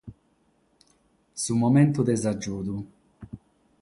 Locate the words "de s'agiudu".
2.11-2.77